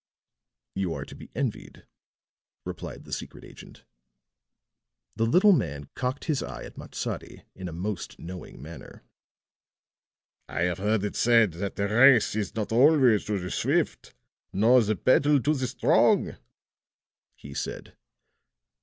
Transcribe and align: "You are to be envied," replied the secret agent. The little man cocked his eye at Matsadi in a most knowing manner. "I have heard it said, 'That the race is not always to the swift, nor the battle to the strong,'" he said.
"You 0.73 0.95
are 0.95 1.05
to 1.05 1.13
be 1.13 1.29
envied," 1.35 1.85
replied 2.65 3.03
the 3.03 3.13
secret 3.13 3.43
agent. 3.43 3.83
The 5.15 5.27
little 5.27 5.51
man 5.51 5.91
cocked 5.93 6.25
his 6.25 6.41
eye 6.41 6.63
at 6.63 6.75
Matsadi 6.75 7.43
in 7.53 7.67
a 7.67 7.71
most 7.71 8.17
knowing 8.17 8.63
manner. 8.63 9.03
"I 10.49 10.61
have 10.61 10.79
heard 10.79 11.03
it 11.03 11.15
said, 11.15 11.51
'That 11.53 11.75
the 11.75 11.87
race 11.87 12.35
is 12.35 12.55
not 12.55 12.71
always 12.71 13.25
to 13.25 13.37
the 13.37 13.51
swift, 13.51 14.15
nor 14.51 14.81
the 14.81 14.95
battle 14.95 15.39
to 15.39 15.53
the 15.53 15.67
strong,'" 15.67 16.35
he 17.35 17.53
said. 17.53 17.95